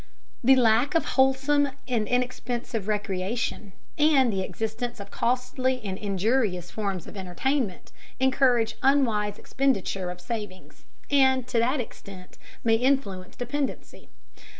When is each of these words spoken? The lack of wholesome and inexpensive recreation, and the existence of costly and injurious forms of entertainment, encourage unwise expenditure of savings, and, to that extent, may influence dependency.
The 0.43 0.55
lack 0.55 0.95
of 0.95 1.05
wholesome 1.13 1.69
and 1.87 2.07
inexpensive 2.07 2.87
recreation, 2.87 3.71
and 3.99 4.33
the 4.33 4.41
existence 4.41 4.99
of 4.99 5.11
costly 5.11 5.79
and 5.83 5.95
injurious 5.95 6.71
forms 6.71 7.05
of 7.05 7.15
entertainment, 7.15 7.91
encourage 8.19 8.77
unwise 8.81 9.37
expenditure 9.37 10.09
of 10.09 10.19
savings, 10.19 10.85
and, 11.11 11.45
to 11.49 11.59
that 11.59 11.79
extent, 11.79 12.39
may 12.63 12.77
influence 12.77 13.35
dependency. 13.35 14.09